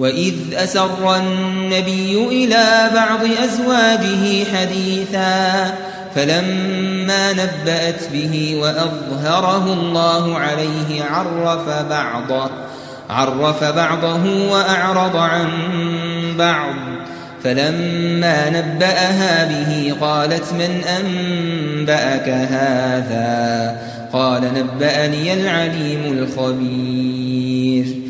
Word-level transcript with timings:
وإذ 0.00 0.34
أسر 0.54 1.16
النبي 1.16 2.24
إلى 2.28 2.90
بعض 2.94 3.20
أزواجه 3.44 4.44
حديثا 4.56 5.74
فلما 6.14 7.32
نبأت 7.32 8.00
به 8.12 8.58
وأظهره 8.62 9.72
الله 9.72 10.38
عليه 10.38 11.04
عرف 11.10 11.68
بعضه 11.68 12.50
عرف 13.10 13.64
بعضه 13.64 14.50
وأعرض 14.52 15.16
عن 15.16 15.48
بعض. 16.38 16.74
فلما 17.44 18.50
نبأها 18.50 19.44
به 19.44 19.94
قالت 20.00 20.52
من 20.52 20.82
أنبأك 21.00 22.28
هذا؟ 22.28 23.76
قال 24.12 24.42
نبأني 24.54 25.34
العليم 25.34 26.18
الخبير. 26.18 28.09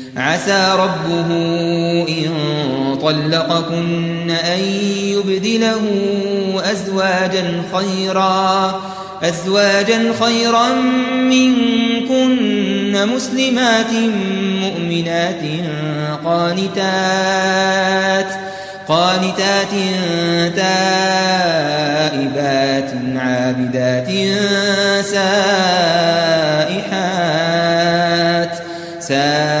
عسى 0.17 0.75
ربه 0.79 1.27
إن 2.09 2.31
طلقكن 3.01 4.29
أن 4.31 4.59
يبدله 4.93 5.81
أزواجا 6.71 7.63
خيرا 7.75 8.81
أزواجا 9.23 10.13
خيرا 10.19 10.69
منكن 11.13 13.07
مسلمات 13.15 13.93
مؤمنات 14.61 15.41
قانتات 16.25 17.71
قانتات 18.87 19.71
تائبات 20.55 21.71
عابدات 23.15 24.07
سائحات 25.05 26.41
سائحات 28.99 29.60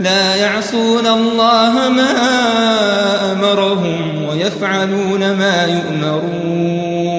لا 0.00 0.36
يعصون 0.36 1.06
الله 1.06 1.88
ما 1.88 2.12
أمرهم 3.32 4.24
ويفعلون 4.28 5.20
ما 5.20 5.66
يؤمرون. 5.66 7.18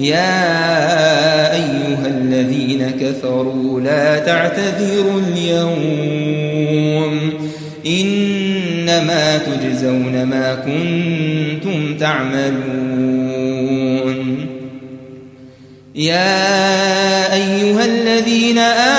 يا 0.00 1.52
أيها 1.52 2.06
الذين 2.06 2.90
كفروا 3.00 3.80
لا 3.80 4.18
تعتذروا 4.18 5.20
اليوم. 5.20 7.32
إنما 7.86 9.38
تجزون 9.38 10.24
ما 10.24 10.54
كنتم 10.54 11.96
تعملون. 11.96 13.38
يا 15.94 17.34
أيها 17.34 17.84
الذين 17.84 18.58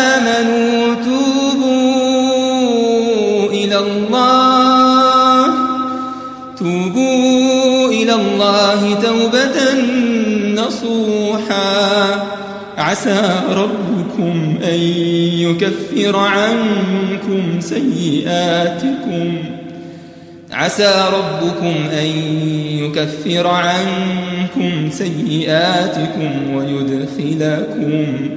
آمنوا 0.10 0.96
توبوا 0.96 1.49
الله 8.80 9.02
توبة 9.02 9.58
نصوحا. 10.62 12.28
عسى 12.78 13.22
ربكم 13.50 14.58
أن 14.64 14.80
يكفر 15.40 16.16
عنكم 16.18 17.60
سيئاتكم. 17.60 19.38
عسى 20.52 21.06
ربكم 21.14 21.76
أن 21.94 22.08
يكفر 22.80 23.48
عنكم 23.48 24.90
سيئاتكم 24.92 26.56
ويدخلكم 26.56 28.30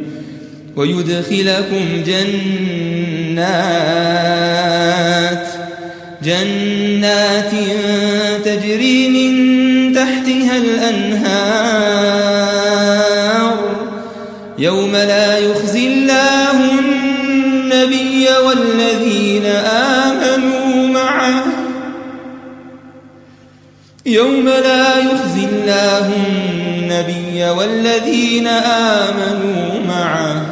ويدخلكم 0.76 2.02
جنات 2.06 2.72
جنات 6.24 7.52
تجري 8.44 9.08
من 9.08 9.41
يوم 14.58 14.92
لا 14.92 15.38
يخزي 15.38 15.86
الله 15.86 16.78
النبي 16.78 18.28
والذين 18.46 19.46
آمنوا 19.46 20.88
معه. 20.88 21.44
يوم 24.06 24.48
لا 24.48 24.98
يخزي 24.98 25.44
الله 25.44 26.12
النبي 26.16 27.44
والذين 27.44 28.46
آمنوا 28.46 29.80
معه. 29.88 30.46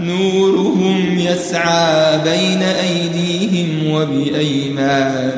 نورهم 0.00 1.18
يسعى 1.18 2.18
بين 2.24 2.62
أيديهم 2.62 3.90
وبأيمانهم. 3.92 5.30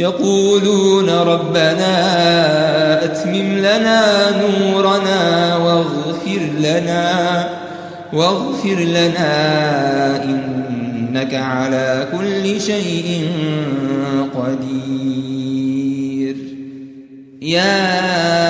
يقولون 0.00 1.10
ربنا 1.10 1.94
أتمم 3.04 3.58
لنا 3.58 4.30
نورنا 4.40 5.56
واغفر 5.56 6.40
لنا 6.58 7.48
واغفر 8.12 8.80
لنا 8.80 10.24
إنك 10.24 11.34
على 11.34 12.08
كل 12.12 12.60
شيء 12.60 13.28
قدير. 14.34 16.36
يا 17.42 18.49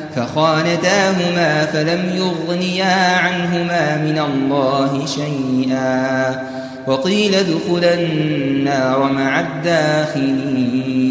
فخانتاهما 0.15 1.65
فلم 1.65 2.11
يغنيا 2.15 3.17
عنهما 3.17 3.97
من 3.97 4.19
الله 4.19 5.05
شيئا 5.05 6.47
وقيل 6.87 7.35
ادخلا 7.35 7.93
النار 7.93 9.11
مع 9.13 9.39
الداخلين. 9.39 11.01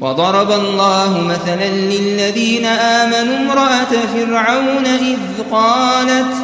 وضرب 0.00 0.50
الله 0.50 1.20
مثلا 1.20 1.68
للذين 1.70 2.64
آمنوا 2.64 3.36
امرأة 3.36 3.92
فرعون 4.14 4.86
إذ 4.86 5.18
قالت 5.52 6.34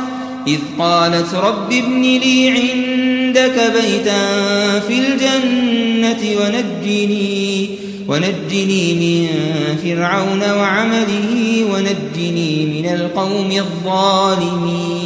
إذ 0.47 0.59
قالت 0.79 1.35
رب 1.35 1.73
ابن 1.73 2.03
لي 2.03 2.51
عندك 3.33 3.73
بيتا 3.83 4.23
في 4.81 4.99
الجنة 4.99 6.23
ونجني 6.41 7.69
ونجني 8.09 8.85
من 8.95 9.27
فرعون 9.77 10.43
وعمله 10.51 11.65
ونجني 11.73 12.67
من 12.67 12.87
القوم 12.95 13.51
الظالمين. 13.51 15.03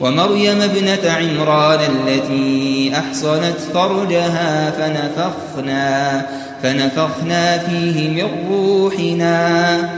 ومريم 0.00 0.62
ابنة 0.62 1.10
عمران 1.10 1.80
التي 1.80 2.92
أحصنت 2.94 3.58
فرجها 3.74 4.70
فنفخنا 4.70 6.26
فنفخنا 6.62 7.58
فيه 7.58 8.08
من 8.08 8.28
روحنا. 8.50 9.97